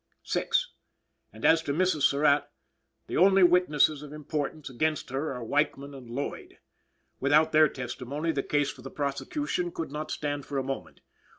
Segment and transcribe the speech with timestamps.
[0.27, 0.47] VI.
[1.31, 2.01] And as to Mrs.
[2.01, 2.49] Surratt,
[3.05, 6.57] the only witnesses of importance against her are Weichman and Lloyd.
[7.19, 11.01] Without their testimony the case for the prosecution could not stand for a moment.